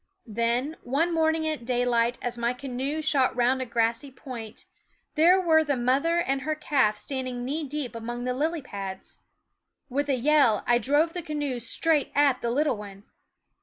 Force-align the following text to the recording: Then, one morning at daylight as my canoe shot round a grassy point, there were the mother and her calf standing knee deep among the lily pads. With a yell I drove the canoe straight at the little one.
Then, 0.25 0.77
one 0.81 1.13
morning 1.13 1.47
at 1.47 1.63
daylight 1.63 2.17
as 2.23 2.35
my 2.35 2.53
canoe 2.53 3.03
shot 3.03 3.35
round 3.35 3.61
a 3.61 3.67
grassy 3.67 4.09
point, 4.09 4.65
there 5.13 5.39
were 5.39 5.63
the 5.63 5.77
mother 5.77 6.17
and 6.19 6.41
her 6.41 6.55
calf 6.55 6.97
standing 6.97 7.45
knee 7.45 7.63
deep 7.67 7.93
among 7.93 8.23
the 8.23 8.33
lily 8.33 8.63
pads. 8.63 9.19
With 9.89 10.09
a 10.09 10.15
yell 10.15 10.63
I 10.65 10.79
drove 10.79 11.13
the 11.13 11.21
canoe 11.21 11.59
straight 11.59 12.11
at 12.15 12.41
the 12.41 12.49
little 12.49 12.77
one. 12.77 13.03